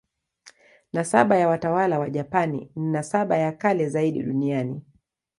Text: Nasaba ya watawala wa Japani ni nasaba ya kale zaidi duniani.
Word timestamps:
Nasaba 0.93 1.37
ya 1.37 1.47
watawala 1.47 1.99
wa 1.99 2.09
Japani 2.09 2.71
ni 2.75 2.85
nasaba 2.85 3.37
ya 3.37 3.51
kale 3.51 3.89
zaidi 3.89 4.23
duniani. 4.23 4.81